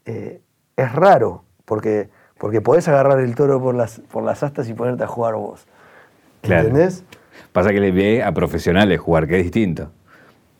[0.05, 0.41] Eh,
[0.77, 5.03] es raro, porque, porque podés agarrar el toro por las, por las astas y ponerte
[5.03, 5.65] a jugar vos.
[6.43, 7.03] ¿Entendés?
[7.51, 9.91] Pasa que le ve a profesionales jugar, que es distinto.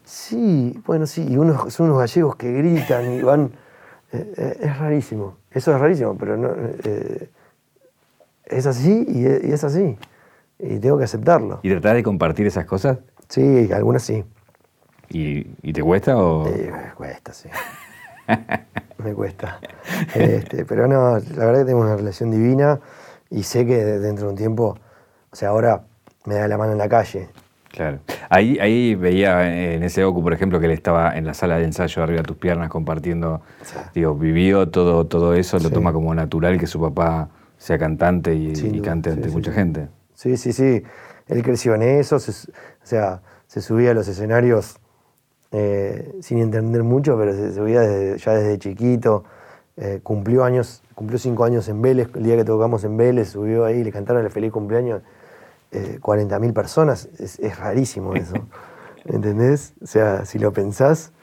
[0.04, 3.52] Sí, bueno, sí, y unos, son unos gallegos que gritan y van.
[4.12, 6.50] Eh, eh, es rarísimo, eso es rarísimo, pero no,
[6.84, 7.30] eh,
[8.46, 9.98] es así y es, así.
[10.60, 11.62] Y tengo que aceptarlo.
[11.64, 13.00] ¿Y tratar de compartir esas cosas?
[13.30, 14.26] Sí, algunas sí.
[15.08, 16.46] ¿Y, te cuesta o.?
[16.96, 17.50] cuesta, sí.
[18.98, 19.60] me cuesta.
[20.16, 22.80] Este, pero no, la verdad que tengo una relación divina
[23.30, 24.78] y sé que dentro de un tiempo,
[25.32, 25.84] o sea, ahora
[26.26, 27.30] me da la mano en la calle.
[27.70, 28.00] Claro.
[28.30, 31.64] Ahí, ahí veía en ese docu, por ejemplo, que él estaba en la sala de
[31.64, 33.42] ensayo arriba de tus piernas compartiendo,
[33.94, 38.82] digo, vivió todo, todo eso, lo toma como natural que su papá sea cantante y,
[38.82, 39.88] cante ante mucha gente.
[40.14, 40.84] Sí, sí, sí.
[41.28, 42.20] Él creció en eso, o
[42.84, 44.80] sea, se subía a los escenarios
[45.52, 49.24] eh, sin entender mucho, pero se subía ya desde chiquito.
[49.78, 53.66] Eh, cumplió años, cumplió cinco años en Vélez, el día que tocamos en Vélez, subió
[53.66, 55.02] ahí, le cantaron el feliz cumpleaños
[55.72, 58.36] eh, 40.000 personas, es, rarísimo eso.
[59.06, 59.74] ¿Entendés?
[59.82, 61.14] O sea, si lo pensás,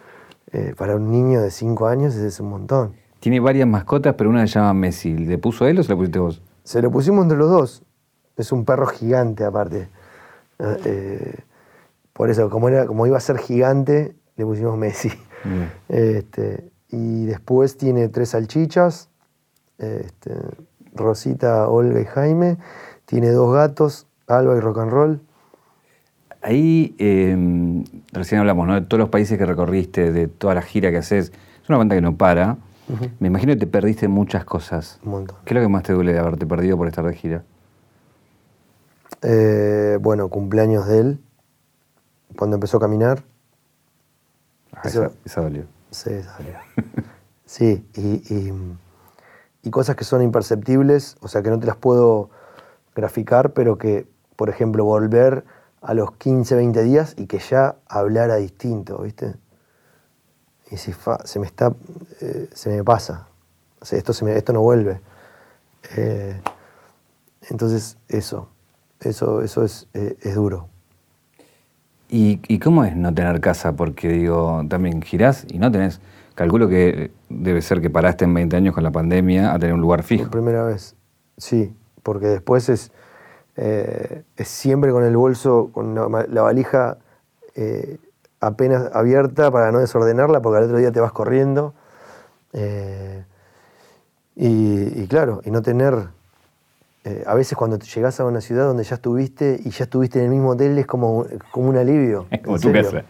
[0.53, 2.95] eh, para un niño de 5 años es un montón.
[3.21, 5.17] Tiene varias mascotas, pero una se llama Messi.
[5.17, 6.43] ¿Le puso él o se la pusiste vos?
[6.65, 7.83] Se lo pusimos entre los dos.
[8.37, 9.89] Es un perro gigante aparte.
[10.59, 11.35] Eh,
[12.13, 15.11] por eso, como, era, como iba a ser gigante, le pusimos Messi.
[15.89, 19.09] Este, y después tiene tres salchichas,
[19.79, 20.35] este,
[20.95, 22.57] Rosita, Olga y Jaime.
[23.05, 25.21] Tiene dos gatos, Alba y Rock and Roll.
[26.41, 28.75] Ahí em, recién hablamos, ¿no?
[28.75, 31.33] De todos los países que recorriste, de toda la gira que haces.
[31.63, 32.57] Es una banda que no para.
[33.19, 34.99] Me imagino que te perdiste muchas cosas.
[35.05, 35.37] Un montón.
[35.45, 37.43] ¿Qué es lo que más te duele de haberte perdido por estar de gira?
[39.23, 41.21] Eh, bueno, cumpleaños de él.
[42.37, 43.23] Cuando empezó a caminar.
[44.83, 45.65] Ah, esa, dolió.
[45.91, 46.59] Sí, esa dolió.
[47.47, 47.85] sí,
[49.63, 52.31] y cosas que son imperceptibles, o sea, que no te las puedo
[52.95, 54.07] graficar, pero que
[54.39, 55.43] por ejemplo, volver
[55.83, 59.35] a los 15, 20 días y que ya hablara distinto, ¿viste?
[60.71, 61.75] Y si se me está,
[62.21, 63.27] eh, se me pasa,
[63.81, 65.01] o sea, esto, se me, esto no vuelve.
[65.97, 66.41] Eh,
[67.51, 68.49] entonces, eso,
[69.01, 70.69] eso, eso es, eh, es duro.
[72.09, 73.77] ¿Y, ¿Y, cómo es no tener casa?
[73.77, 76.01] Porque digo, también girás y no tenés,
[76.35, 79.81] calculo que debe ser que paraste en 20 años con la pandemia a tener un
[79.81, 80.25] lugar fijo.
[80.25, 80.97] Por primera vez,
[81.37, 82.93] sí, porque después es
[83.61, 86.99] eh, siempre con el bolso, con la, valija
[87.57, 87.99] eh,
[88.41, 91.75] apenas abierta para no desordenarla, porque al otro día te vas corriendo.
[92.53, 93.25] Eh,
[94.37, 96.09] y, claro, y no tener.
[97.27, 100.31] A veces cuando llegas a una ciudad donde ya estuviste y ya estuviste en el
[100.31, 102.27] mismo hotel es como, como un alivio.
[102.31, 103.05] Es como tu casa.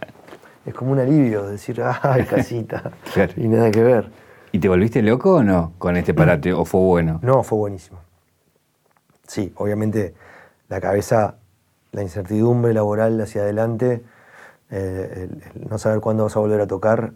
[0.67, 2.93] Es como un alivio decir, ¡ay, casita!
[3.37, 4.11] Y nada que ver.
[4.53, 6.53] ¿Y te volviste loco o no con este parate?
[6.53, 7.21] ¿O fue bueno?
[7.23, 7.99] No, fue buenísimo.
[9.27, 10.15] Sí, obviamente
[10.69, 11.37] la cabeza,
[11.92, 14.03] la incertidumbre laboral hacia adelante,
[14.71, 17.13] eh, el, no saber cuándo vas a volver a tocar,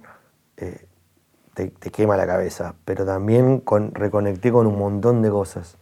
[0.57, 0.87] eh,
[1.55, 2.75] te, quema la cabeza.
[2.85, 5.77] Pero también con, reconecté con un montón de cosas.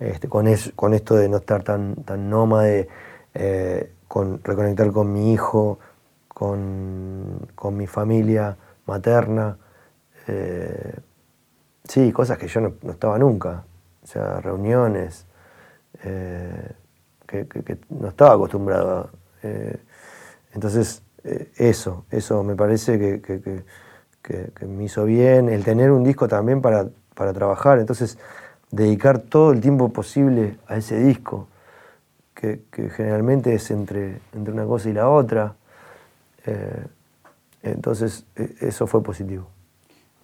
[0.00, 2.88] Este, con, con esto de no estar tan, tan nómade,
[3.34, 5.78] eh, con reconectar con mi hijo,
[6.28, 9.58] con, mi familia materna.
[11.84, 13.64] sí, cosas que yo no, estaba nunca.
[14.02, 15.26] O sea, reuniones
[17.30, 19.10] que, no estaba acostumbrado.
[19.42, 19.76] Eh,
[20.52, 23.64] entonces, eh, eso, eso me parece que,
[24.66, 25.48] me hizo bien.
[25.48, 27.78] El tener un disco también para, para trabajar.
[27.78, 28.18] Entonces,
[28.70, 31.48] dedicar todo el tiempo posible a ese disco,
[32.34, 32.62] que,
[32.96, 35.54] generalmente es entre, entre una cosa y la otra.
[36.46, 36.86] Eh,
[37.62, 39.46] entonces, e, eso fue positivo.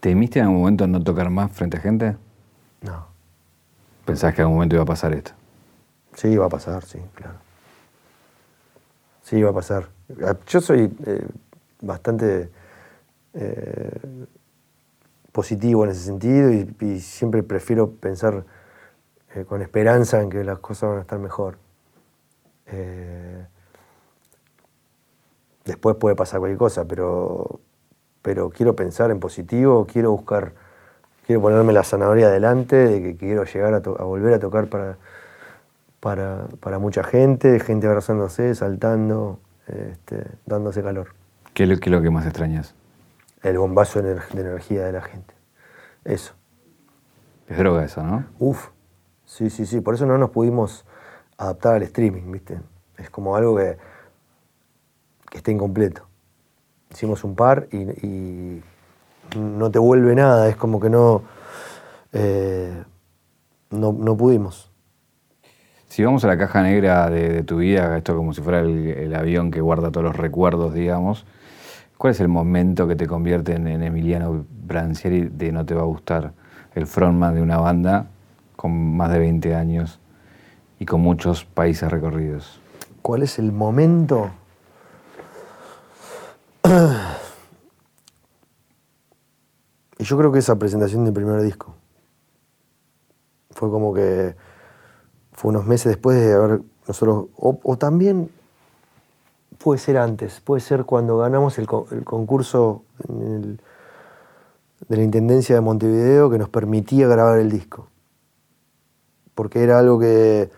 [0.00, 2.16] ¿Temiste en algún momento no tocar más frente a gente?
[2.80, 3.06] No.
[4.06, 5.32] ¿Pensás que en algún momento iba a pasar esto?
[6.14, 7.34] Sí, iba a pasar, sí, claro.
[9.22, 9.88] Sí, iba a pasar.
[10.46, 11.26] Yo soy eh,
[11.82, 12.48] bastante
[13.34, 14.00] eh,
[15.36, 18.44] positivo en ese sentido y, siempre prefiero pensar
[19.34, 21.58] eh, con esperanza en que las cosas van a estar mejor.
[25.66, 27.60] después puede pasar cualquier cosa, pero,
[28.22, 30.54] pero quiero pensar en positivo, quiero buscar,
[31.26, 34.96] quiero ponerme la zanahoria adelante, de que quiero llegar a, volver a tocar para,
[36.00, 41.08] para, mucha gente, gente abrazándose, saltando, este, dándose calor.
[41.52, 42.74] ¿Qué es, lo, que más extrañas?
[43.46, 45.32] El bombazo de, energía de la gente.
[46.04, 46.34] Eso.
[47.48, 48.26] Es droga eso, ¿no?
[48.40, 48.70] Uf.
[49.24, 49.80] Sí, sí, sí.
[49.80, 50.84] Por eso no nos pudimos
[51.38, 52.60] adaptar al streaming, ¿viste?
[52.98, 53.76] Es como algo que,
[55.30, 56.08] que está incompleto.
[56.90, 58.62] Hicimos un par y,
[59.36, 61.22] no te vuelve nada, es como que no,
[62.12, 62.82] eh,
[63.70, 64.72] no, pudimos.
[65.88, 69.50] Si vamos a la caja negra de, tu vida, esto como si fuera el, avión
[69.50, 71.26] que guarda todos los recuerdos, digamos,
[71.98, 75.86] ¿cuál es el momento que te convierte en, Emiliano Brancieri de No te va a
[75.86, 76.32] gustar?
[76.74, 78.06] El frontman de una banda
[78.54, 80.00] con más de 20 años
[80.78, 82.60] y con muchos países recorridos.
[83.02, 84.30] ¿Cuál es el momento?
[89.98, 91.74] Y yo creo que esa presentación del primer disco
[93.50, 94.36] fue como que
[95.32, 98.30] fue unos meses después de haber nosotros, o, también
[99.58, 106.38] puede ser antes, puede ser cuando ganamos el, concurso de la Intendencia de Montevideo que
[106.38, 107.88] nos permitía grabar el disco.
[109.34, 110.50] Porque era algo que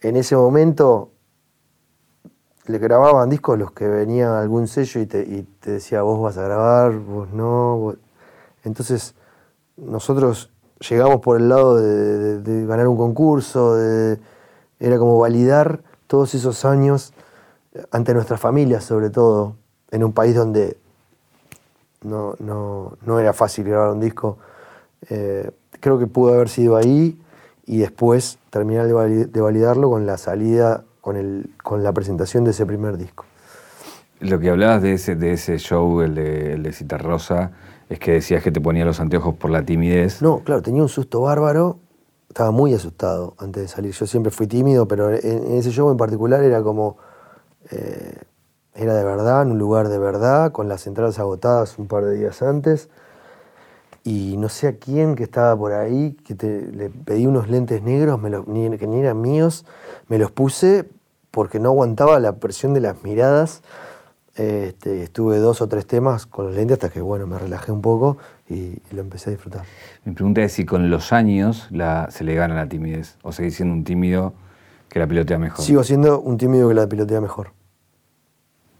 [0.00, 1.12] en ese momento
[2.66, 6.98] le grababan discos los que venía algún sello y te, decía, vos vas a grabar,
[6.98, 7.94] vos no.
[8.64, 9.14] Entonces,
[9.76, 10.50] nosotros
[10.88, 17.12] llegamos por el lado de, ganar un concurso, era como validar todos esos años
[17.90, 19.56] ante nuestras familias, sobre todo,
[19.90, 20.76] en un país donde
[22.02, 24.38] no, era fácil grabar un disco.
[25.08, 25.50] Eh,
[25.80, 27.20] creo que pudo haber sido ahí
[27.66, 32.66] y después terminar de validarlo con la salida con, el, con la presentación de ese
[32.66, 33.24] primer disco.
[34.20, 37.52] Lo que hablabas de ese, de ese show, el de, el de Cita Rosa,
[37.88, 40.20] es que decías que te ponía los anteojos por la timidez.
[40.20, 41.78] No, claro, tenía un susto bárbaro.
[42.28, 43.92] Estaba muy asustado antes de salir.
[43.92, 46.98] Yo siempre fui tímido, pero en, ese show en particular era como.
[47.70, 48.18] Eh,
[48.74, 52.16] era de verdad, en un lugar de verdad, con las entradas agotadas un par de
[52.16, 52.88] días antes.
[54.04, 56.34] Y no sé a quién que estaba por ahí, que
[56.72, 59.66] le pedí unos lentes negros, que ni eran míos,
[60.08, 60.88] me los puse
[61.30, 63.62] porque no aguantaba la presión de las miradas.
[64.34, 67.82] Este, estuve dos o tres temas con los lentes hasta que bueno, me relajé un
[67.82, 69.62] poco y, lo empecé a disfrutar.
[70.04, 71.68] Mi pregunta es si con los años
[72.10, 74.32] se le gana la timidez o seguís siendo un tímido
[74.88, 75.64] que la pilotea mejor.
[75.64, 77.57] Sigo siendo un tímido que la pilotea mejor.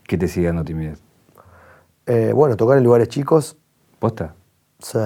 [0.09, 1.03] ¿Qué te sigue dando timidez?
[2.07, 3.59] Eh, bueno, tocar en lugares chicos.
[3.99, 4.35] ¿Posta?
[4.79, 4.99] Sí,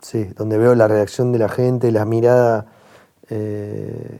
[0.00, 2.64] sí, donde veo la reacción de la gente, la mirada.
[3.28, 4.18] Eh,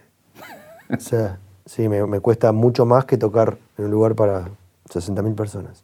[0.94, 4.50] o sea, sí, me, cuesta mucho más que tocar en un lugar para
[4.90, 5.82] 60.000 personas.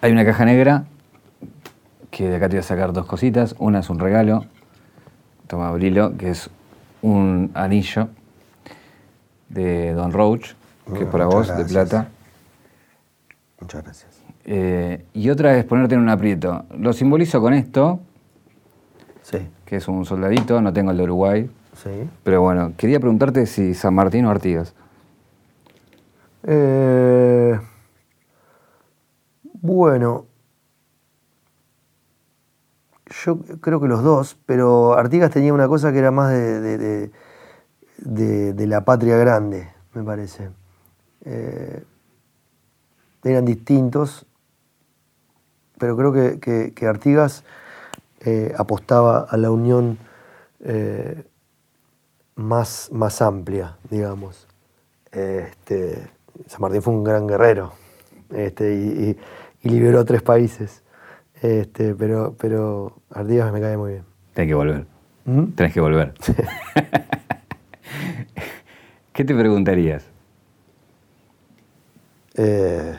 [0.00, 0.84] Hay una caja negra
[2.12, 3.56] que de acá te voy a sacar dos cositas.
[3.58, 4.44] Una es un regalo,
[5.48, 6.50] toma abrilo, que es
[7.02, 8.10] un anillo
[9.48, 10.54] de Don Roach,
[10.94, 12.08] que es para vos, de plata.
[13.60, 14.22] Muchas gracias.
[14.44, 16.64] Eh, y otra es ponerte en un aprieto.
[16.76, 18.00] Lo simbolizo con esto,
[19.22, 19.38] sí.
[19.64, 22.08] que es un soldadito, no tengo el de Uruguay, Sí.
[22.22, 24.74] Pero bueno, quería preguntarte si San Martín o Artigas.
[26.44, 27.58] Eh,
[29.54, 30.26] bueno,
[33.24, 37.10] yo creo que los dos, pero Artigas tenía una cosa que era más de,
[37.98, 40.50] de, la patria grande, me parece.
[41.24, 41.84] Eh,
[43.24, 44.26] eran distintos,
[45.78, 47.44] pero creo que, Artigas
[48.20, 49.98] eh, apostaba a la unión
[52.36, 54.46] más, más amplia, digamos.
[55.10, 56.08] Este,
[56.46, 57.72] San Martín fue un gran guerrero
[58.30, 59.16] este, y,
[59.68, 60.82] liberó tres países.
[61.40, 64.04] Este, pero, pero Artigas me cae muy bien.
[64.34, 64.86] Tienes que volver.
[65.24, 65.44] ¿Mm?
[65.52, 66.14] Tienes que volver.
[69.12, 70.11] ¿Qué te preguntarías?
[72.34, 72.98] Eh,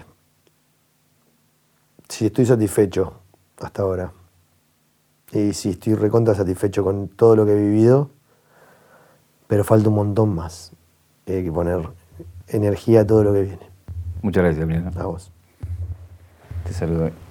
[2.09, 3.21] si estoy satisfecho
[3.59, 4.11] hasta ahora.
[5.31, 8.11] Y sí, estoy recontra satisfecho con todo lo que he vivido,
[9.47, 10.73] pero falta un montón más.
[11.25, 11.89] Hay que poner
[12.47, 13.69] energía a todo lo que viene.
[14.21, 14.91] Muchas gracias, Emiliano.
[14.99, 15.31] A vos.
[16.65, 17.22] Te saludo.